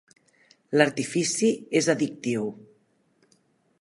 L'artifici 0.79 1.51
és 1.81 1.91
addictiu. 1.95 2.51